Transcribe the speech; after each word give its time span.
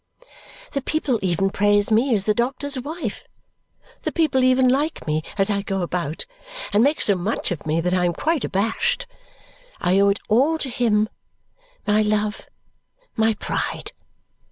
The 0.71 0.81
people 0.81 1.19
even 1.21 1.51
praise 1.51 1.91
me 1.91 2.15
as 2.15 2.23
the 2.23 2.33
doctor's 2.33 2.79
wife. 2.79 3.27
The 4.01 4.11
people 4.11 4.43
even 4.43 4.67
like 4.67 5.05
me 5.05 5.21
as 5.37 5.51
I 5.51 5.61
go 5.61 5.83
about, 5.83 6.25
and 6.73 6.83
make 6.83 7.01
so 7.01 7.13
much 7.13 7.51
of 7.51 7.67
me 7.67 7.81
that 7.81 7.93
I 7.93 8.05
am 8.05 8.13
quite 8.13 8.43
abashed. 8.43 9.05
I 9.79 9.99
owe 9.99 10.09
it 10.09 10.19
all 10.27 10.57
to 10.57 10.69
him, 10.71 11.07
my 11.85 12.01
love, 12.01 12.47
my 13.15 13.35
pride! 13.35 13.91